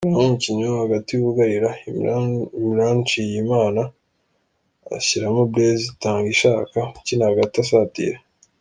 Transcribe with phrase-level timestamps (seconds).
[0.03, 1.69] Akuramo umukinnyi wo hagati wugarira
[2.67, 3.81] Imran Nshiyimana
[4.97, 8.19] ashyiramo Blaise Itangishaka ukina hagati asatira.